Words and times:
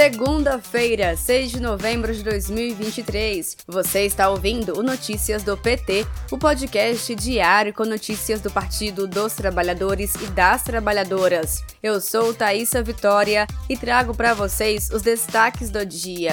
Segunda-feira, 0.00 1.16
6 1.16 1.50
de 1.50 1.60
novembro 1.60 2.14
de 2.14 2.22
2023. 2.22 3.56
Você 3.66 4.06
está 4.06 4.30
ouvindo 4.30 4.78
o 4.78 4.82
Notícias 4.84 5.42
do 5.42 5.58
PT, 5.58 6.06
o 6.30 6.38
podcast 6.38 7.12
diário 7.16 7.74
com 7.74 7.84
notícias 7.84 8.40
do 8.40 8.48
Partido 8.48 9.08
dos 9.08 9.34
Trabalhadores 9.34 10.14
e 10.14 10.26
das 10.28 10.62
Trabalhadoras. 10.62 11.64
Eu 11.82 12.00
sou 12.00 12.32
Thaisa 12.32 12.80
Vitória 12.80 13.44
e 13.68 13.76
trago 13.76 14.14
para 14.14 14.34
vocês 14.34 14.88
os 14.90 15.02
destaques 15.02 15.68
do 15.68 15.84
dia. 15.84 16.30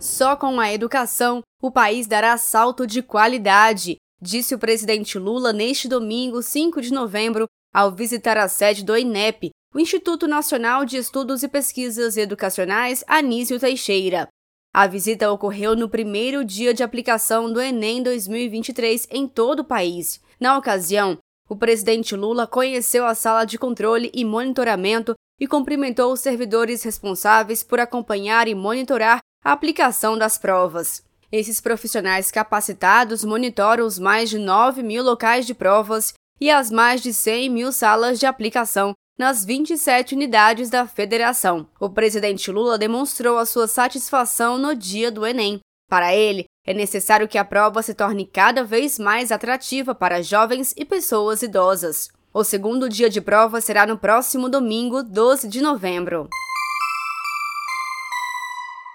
Só 0.00 0.34
com 0.34 0.58
a 0.58 0.72
educação, 0.72 1.42
o 1.60 1.70
país 1.70 2.06
dará 2.06 2.38
salto 2.38 2.86
de 2.86 3.02
qualidade, 3.02 3.98
disse 4.18 4.54
o 4.54 4.58
presidente 4.58 5.18
Lula 5.18 5.52
neste 5.52 5.88
domingo, 5.88 6.40
5 6.42 6.80
de 6.80 6.90
novembro, 6.90 7.46
ao 7.76 7.92
visitar 7.92 8.38
a 8.38 8.48
sede 8.48 8.82
do 8.82 8.96
INEP, 8.96 9.50
o 9.74 9.78
Instituto 9.78 10.26
Nacional 10.26 10.86
de 10.86 10.96
Estudos 10.96 11.42
e 11.42 11.48
Pesquisas 11.48 12.16
Educacionais 12.16 13.04
Anísio 13.06 13.60
Teixeira. 13.60 14.28
A 14.72 14.86
visita 14.86 15.30
ocorreu 15.30 15.76
no 15.76 15.86
primeiro 15.86 16.42
dia 16.42 16.72
de 16.72 16.82
aplicação 16.82 17.52
do 17.52 17.60
Enem 17.60 18.02
2023 18.02 19.06
em 19.10 19.28
todo 19.28 19.60
o 19.60 19.64
país. 19.64 20.22
Na 20.40 20.56
ocasião, 20.56 21.18
o 21.50 21.54
presidente 21.54 22.16
Lula 22.16 22.46
conheceu 22.46 23.04
a 23.04 23.14
sala 23.14 23.44
de 23.44 23.58
controle 23.58 24.10
e 24.14 24.24
monitoramento 24.24 25.14
e 25.38 25.46
cumprimentou 25.46 26.10
os 26.14 26.20
servidores 26.20 26.82
responsáveis 26.82 27.62
por 27.62 27.78
acompanhar 27.78 28.48
e 28.48 28.54
monitorar 28.54 29.18
a 29.44 29.52
aplicação 29.52 30.16
das 30.16 30.38
provas. 30.38 31.04
Esses 31.30 31.60
profissionais 31.60 32.30
capacitados 32.30 33.22
monitoram 33.22 33.84
os 33.84 33.98
mais 33.98 34.30
de 34.30 34.38
9 34.38 34.82
mil 34.82 35.02
locais 35.02 35.44
de 35.44 35.52
provas 35.52 36.14
e 36.40 36.50
as 36.50 36.70
mais 36.70 37.00
de 37.00 37.12
100 37.12 37.48
mil 37.50 37.72
salas 37.72 38.18
de 38.18 38.26
aplicação 38.26 38.94
nas 39.18 39.44
27 39.44 40.14
unidades 40.14 40.68
da 40.68 40.86
federação. 40.86 41.66
O 41.80 41.88
presidente 41.88 42.50
Lula 42.50 42.76
demonstrou 42.76 43.38
a 43.38 43.46
sua 43.46 43.66
satisfação 43.66 44.58
no 44.58 44.74
dia 44.74 45.10
do 45.10 45.26
Enem. 45.26 45.60
Para 45.88 46.14
ele, 46.14 46.44
é 46.66 46.74
necessário 46.74 47.28
que 47.28 47.38
a 47.38 47.44
prova 47.44 47.80
se 47.82 47.94
torne 47.94 48.26
cada 48.26 48.64
vez 48.64 48.98
mais 48.98 49.30
atrativa 49.30 49.94
para 49.94 50.22
jovens 50.22 50.74
e 50.76 50.84
pessoas 50.84 51.42
idosas. 51.42 52.08
O 52.34 52.44
segundo 52.44 52.88
dia 52.88 53.08
de 53.08 53.20
prova 53.20 53.60
será 53.60 53.86
no 53.86 53.96
próximo 53.96 54.48
domingo, 54.48 55.02
12 55.02 55.48
de 55.48 55.62
novembro. 55.62 56.28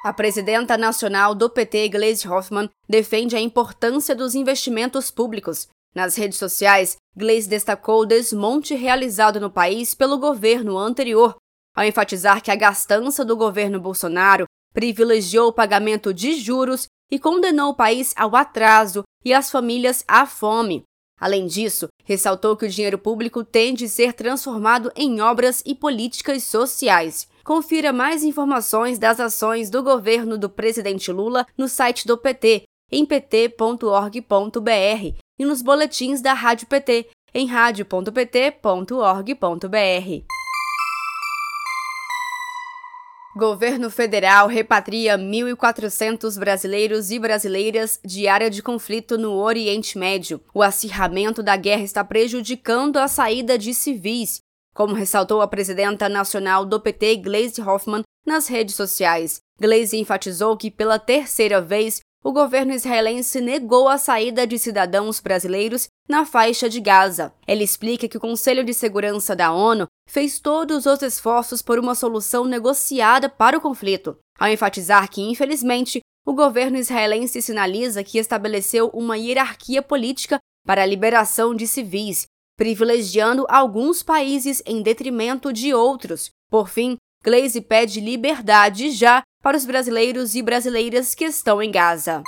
A 0.03 0.11
presidenta 0.11 0.77
nacional 0.77 1.33
do 1.33 1.49
PT, 1.49 1.89
Gleisi 1.89 2.27
Hoffmann, 2.27 2.69
defende 2.89 3.35
a 3.35 3.39
importância 3.39 4.15
dos 4.15 4.35
investimentos 4.35 5.09
públicos 5.09 5.67
nas 5.93 6.15
redes 6.15 6.37
sociais, 6.37 6.95
Gleisi 7.15 7.49
destacou 7.49 8.01
o 8.01 8.05
desmonte 8.05 8.73
realizado 8.75 9.39
no 9.39 9.51
país 9.51 9.93
pelo 9.93 10.17
governo 10.17 10.77
anterior, 10.77 11.35
ao 11.75 11.83
enfatizar 11.83 12.41
que 12.41 12.51
a 12.51 12.55
gastança 12.55 13.25
do 13.25 13.35
governo 13.35 13.79
Bolsonaro 13.79 14.45
privilegiou 14.73 15.49
o 15.49 15.53
pagamento 15.53 16.13
de 16.13 16.33
juros 16.33 16.87
e 17.11 17.19
condenou 17.19 17.71
o 17.71 17.75
país 17.75 18.13
ao 18.15 18.35
atraso 18.35 19.03
e 19.23 19.33
as 19.33 19.51
famílias 19.51 20.03
à 20.07 20.25
fome. 20.25 20.83
Além 21.19 21.45
disso, 21.45 21.87
ressaltou 22.03 22.57
que 22.57 22.65
o 22.65 22.69
dinheiro 22.69 22.97
público 22.97 23.43
tem 23.43 23.75
de 23.75 23.87
ser 23.87 24.13
transformado 24.13 24.91
em 24.95 25.21
obras 25.21 25.61
e 25.65 25.75
políticas 25.75 26.43
sociais. 26.45 27.27
Confira 27.43 27.93
mais 27.93 28.23
informações 28.23 28.97
das 28.97 29.19
ações 29.19 29.69
do 29.69 29.83
governo 29.83 30.37
do 30.37 30.49
presidente 30.49 31.11
Lula 31.11 31.45
no 31.57 31.67
site 31.67 32.07
do 32.07 32.17
PT, 32.17 32.63
em 32.91 33.05
pt.org.br 33.05 34.21
e 35.41 35.45
nos 35.45 35.63
boletins 35.63 36.21
da 36.21 36.33
Rádio 36.33 36.67
PT 36.67 37.09
em 37.33 37.47
radio.pt.org.br. 37.47 40.25
Governo 43.35 43.89
federal 43.89 44.45
repatria 44.45 45.17
1.400 45.17 46.37
brasileiros 46.37 47.09
e 47.09 47.17
brasileiras 47.17 47.99
de 48.05 48.27
área 48.27 48.51
de 48.51 48.61
conflito 48.61 49.17
no 49.17 49.33
Oriente 49.33 49.97
Médio. 49.97 50.39
O 50.53 50.61
acirramento 50.61 51.41
da 51.41 51.55
guerra 51.55 51.81
está 51.81 52.03
prejudicando 52.03 52.97
a 52.97 53.07
saída 53.07 53.57
de 53.57 53.73
civis, 53.73 54.41
como 54.75 54.93
ressaltou 54.93 55.41
a 55.41 55.47
presidenta 55.47 56.07
nacional 56.07 56.63
do 56.63 56.79
PT, 56.79 57.15
Gleisi 57.15 57.61
Hoffmann, 57.61 58.03
nas 58.23 58.47
redes 58.47 58.75
sociais. 58.75 59.41
Gleisi 59.59 59.97
enfatizou 59.97 60.55
que, 60.55 60.69
pela 60.69 60.99
terceira 60.99 61.59
vez, 61.59 61.99
o 62.23 62.31
governo 62.31 62.71
israelense 62.71 63.41
negou 63.41 63.87
a 63.87 63.97
saída 63.97 64.45
de 64.45 64.57
cidadãos 64.59 65.19
brasileiros 65.19 65.87
na 66.07 66.25
faixa 66.25 66.69
de 66.69 66.79
Gaza. 66.79 67.33
Ele 67.47 67.63
explica 67.63 68.07
que 68.07 68.17
o 68.17 68.19
Conselho 68.19 68.63
de 68.63 68.73
Segurança 68.73 69.35
da 69.35 69.51
ONU 69.51 69.87
fez 70.07 70.39
todos 70.39 70.85
os 70.85 71.01
esforços 71.01 71.61
por 71.61 71.79
uma 71.79 71.95
solução 71.95 72.45
negociada 72.45 73.27
para 73.27 73.57
o 73.57 73.61
conflito, 73.61 74.17
ao 74.37 74.49
enfatizar 74.49 75.09
que, 75.09 75.21
infelizmente, 75.21 75.99
o 76.25 76.33
governo 76.33 76.77
israelense 76.77 77.41
sinaliza 77.41 78.03
que 78.03 78.19
estabeleceu 78.19 78.89
uma 78.93 79.17
hierarquia 79.17 79.81
política 79.81 80.37
para 80.63 80.83
a 80.83 80.85
liberação 80.85 81.55
de 81.55 81.65
civis, 81.65 82.25
privilegiando 82.55 83.47
alguns 83.49 84.03
países 84.03 84.61
em 84.67 84.83
detrimento 84.83 85.51
de 85.51 85.73
outros. 85.73 86.29
Por 86.51 86.69
fim, 86.69 86.97
Glaze 87.23 87.61
pede 87.61 87.99
liberdade 87.99 88.91
já 88.91 89.23
para 89.41 89.57
os 89.57 89.65
brasileiros 89.65 90.35
e 90.35 90.41
brasileiras 90.41 91.15
que 91.15 91.25
estão 91.25 91.61
em 91.61 91.71
Gaza. 91.71 92.21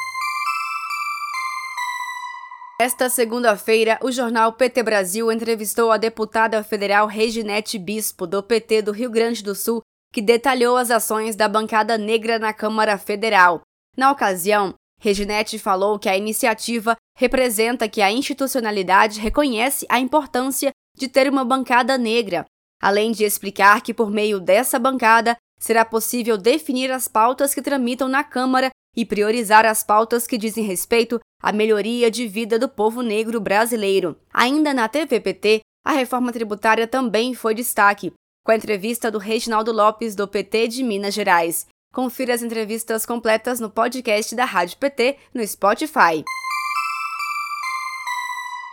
Esta 2.81 3.07
segunda-feira, 3.07 3.99
o 4.01 4.11
jornal 4.11 4.51
PT 4.53 4.81
Brasil 4.83 5.31
entrevistou 5.31 5.91
a 5.91 5.97
deputada 5.97 6.63
federal 6.63 7.07
Reginete 7.07 7.77
Bispo, 7.77 8.25
do 8.25 8.41
PT 8.41 8.81
do 8.81 8.91
Rio 8.91 9.11
Grande 9.11 9.43
do 9.43 9.53
Sul, 9.53 9.81
que 10.11 10.21
detalhou 10.21 10.75
as 10.75 10.89
ações 10.89 11.35
da 11.35 11.47
bancada 11.47 11.97
negra 11.97 12.39
na 12.39 12.51
Câmara 12.51 12.97
Federal. 12.97 13.61
Na 13.95 14.11
ocasião, 14.11 14.73
Reginete 14.99 15.59
falou 15.59 15.99
que 15.99 16.09
a 16.09 16.17
iniciativa 16.17 16.95
representa 17.15 17.87
que 17.87 18.01
a 18.01 18.11
institucionalidade 18.11 19.19
reconhece 19.19 19.85
a 19.87 19.99
importância 19.99 20.71
de 20.97 21.07
ter 21.07 21.29
uma 21.29 21.45
bancada 21.45 21.97
negra, 21.97 22.45
além 22.81 23.11
de 23.11 23.23
explicar 23.23 23.81
que, 23.81 23.93
por 23.93 24.09
meio 24.09 24.39
dessa 24.39 24.79
bancada, 24.79 25.37
será 25.63 25.85
possível 25.85 26.37
definir 26.37 26.91
as 26.91 27.07
pautas 27.07 27.53
que 27.53 27.61
tramitam 27.61 28.09
na 28.09 28.21
Câmara 28.21 28.69
e 28.93 29.05
priorizar 29.05 29.65
as 29.65 29.81
pautas 29.81 30.27
que 30.27 30.37
dizem 30.37 30.65
respeito 30.65 31.21
à 31.41 31.53
melhoria 31.53 32.11
de 32.11 32.27
vida 32.27 32.59
do 32.59 32.67
povo 32.67 33.01
negro 33.01 33.39
brasileiro. 33.39 34.19
Ainda 34.33 34.73
na 34.73 34.89
TVPT, 34.89 35.61
a 35.85 35.93
reforma 35.93 36.33
tributária 36.33 36.85
também 36.85 37.33
foi 37.33 37.55
destaque, 37.55 38.11
com 38.45 38.51
a 38.51 38.57
entrevista 38.57 39.09
do 39.09 39.17
Reginaldo 39.17 39.71
Lopes, 39.71 40.15
do 40.15 40.27
PT 40.27 40.67
de 40.67 40.83
Minas 40.83 41.13
Gerais. 41.13 41.65
Confira 41.93 42.33
as 42.33 42.43
entrevistas 42.43 43.05
completas 43.05 43.61
no 43.61 43.69
podcast 43.69 44.35
da 44.35 44.43
Rádio 44.43 44.77
PT 44.77 45.17
no 45.33 45.47
Spotify. 45.47 46.25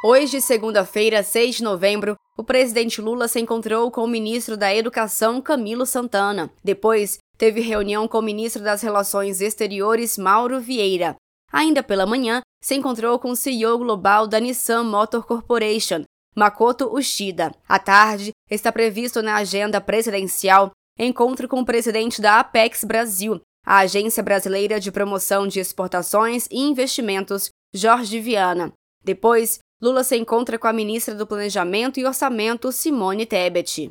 Hoje, 0.04 0.40
segunda-feira, 0.40 1.22
6 1.22 1.56
de 1.56 1.62
novembro, 1.62 2.16
o 2.40 2.42
presidente 2.42 3.02
Lula 3.02 3.28
se 3.28 3.38
encontrou 3.38 3.90
com 3.90 4.02
o 4.02 4.08
ministro 4.08 4.56
da 4.56 4.74
Educação, 4.74 5.42
Camilo 5.42 5.84
Santana. 5.84 6.50
Depois, 6.64 7.18
teve 7.36 7.60
reunião 7.60 8.08
com 8.08 8.16
o 8.16 8.22
ministro 8.22 8.62
das 8.62 8.80
Relações 8.80 9.42
Exteriores, 9.42 10.16
Mauro 10.16 10.58
Vieira. 10.58 11.16
Ainda 11.52 11.82
pela 11.82 12.06
manhã, 12.06 12.40
se 12.64 12.74
encontrou 12.74 13.18
com 13.18 13.32
o 13.32 13.36
CEO 13.36 13.76
global 13.76 14.26
da 14.26 14.40
Nissan 14.40 14.84
Motor 14.84 15.26
Corporation, 15.26 16.02
Makoto 16.34 16.90
Ushida. 16.90 17.54
À 17.68 17.78
tarde, 17.78 18.30
está 18.50 18.72
previsto 18.72 19.20
na 19.20 19.36
agenda 19.36 19.78
presidencial 19.78 20.70
encontro 20.98 21.46
com 21.46 21.60
o 21.60 21.66
presidente 21.66 22.22
da 22.22 22.40
Apex 22.40 22.84
Brasil, 22.84 23.38
a 23.66 23.80
Agência 23.80 24.22
Brasileira 24.22 24.80
de 24.80 24.90
Promoção 24.90 25.46
de 25.46 25.60
Exportações 25.60 26.46
e 26.50 26.58
Investimentos, 26.58 27.50
Jorge 27.74 28.18
Viana. 28.18 28.72
Depois, 29.04 29.58
Lula 29.82 30.04
se 30.04 30.14
encontra 30.14 30.58
com 30.58 30.66
a 30.66 30.74
ministra 30.74 31.14
do 31.14 31.26
Planejamento 31.26 31.98
e 31.98 32.04
Orçamento, 32.04 32.71
Simone 32.71 33.24
Tebet. 33.24 33.91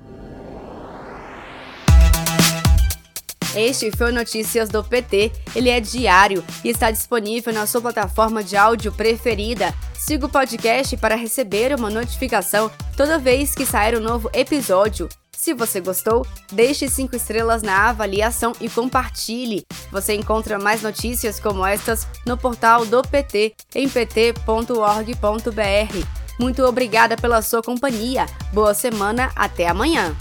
Este 3.55 3.89
foi 3.97 4.11
Notícias 4.11 4.69
do 4.69 4.83
PT. 4.83 5.31
Ele 5.55 5.69
é 5.69 5.79
diário 5.79 6.45
e 6.63 6.69
está 6.69 6.91
disponível 6.91 7.51
na 7.51 7.65
sua 7.65 7.81
plataforma 7.81 8.43
de 8.43 8.55
áudio 8.55 8.91
preferida. 8.91 9.73
Siga 9.95 10.27
o 10.27 10.29
podcast 10.29 10.95
para 10.95 11.15
receber 11.15 11.73
uma 11.73 11.89
notificação 11.89 12.69
toda 12.95 13.17
vez 13.17 13.55
que 13.55 13.65
sair 13.65 13.97
um 13.97 13.99
novo 13.99 14.29
episódio. 14.31 15.09
Se 15.39 15.53
você 15.53 15.79
gostou, 15.79 16.27
deixe 16.51 16.89
5 16.89 17.15
estrelas 17.15 17.61
na 17.63 17.87
avaliação 17.87 18.51
e 18.59 18.69
compartilhe. 18.69 19.65
Você 19.89 20.13
encontra 20.13 20.59
mais 20.59 20.81
notícias 20.81 21.39
como 21.39 21.65
estas 21.65 22.05
no 22.25 22.37
portal 22.37 22.85
do 22.85 23.01
PT 23.01 23.55
em 23.73 23.87
pt.org.br. 23.87 25.15
Muito 26.37 26.61
obrigada 26.63 27.15
pela 27.15 27.41
sua 27.41 27.63
companhia. 27.63 28.25
Boa 28.51 28.73
semana, 28.73 29.31
até 29.33 29.69
amanhã. 29.69 30.13